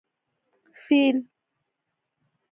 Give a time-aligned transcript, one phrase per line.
[0.73, 1.17] 🐘 فېل